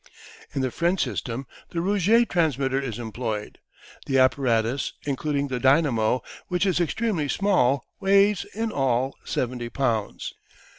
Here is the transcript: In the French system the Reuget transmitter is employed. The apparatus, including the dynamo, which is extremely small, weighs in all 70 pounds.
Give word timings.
In 0.55 0.63
the 0.63 0.71
French 0.71 1.03
system 1.03 1.45
the 1.69 1.79
Reuget 1.79 2.27
transmitter 2.27 2.81
is 2.81 2.97
employed. 2.97 3.59
The 4.07 4.17
apparatus, 4.17 4.93
including 5.05 5.47
the 5.47 5.59
dynamo, 5.59 6.23
which 6.47 6.65
is 6.65 6.79
extremely 6.81 7.27
small, 7.29 7.85
weighs 7.99 8.43
in 8.55 8.71
all 8.71 9.15
70 9.25 9.69
pounds. 9.69 10.33